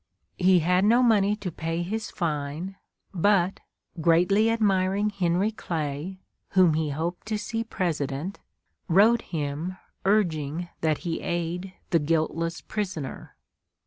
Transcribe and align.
He 0.39 0.61
had 0.61 0.83
no 0.83 1.03
money 1.03 1.35
to 1.35 1.51
pay 1.51 1.83
his 1.83 2.09
fine, 2.09 2.75
but, 3.13 3.59
greatly 4.01 4.49
admiring 4.49 5.11
Henry 5.11 5.51
Clay, 5.51 6.17
whom 6.53 6.73
he 6.73 6.89
hoped 6.89 7.27
to 7.27 7.37
see 7.37 7.63
President, 7.63 8.39
wrote 8.87 9.21
him 9.21 9.77
urging 10.03 10.69
that 10.79 10.97
he 11.05 11.21
aid 11.21 11.73
the 11.91 11.99
"guiltless 11.99 12.61
prisoner." 12.61 13.35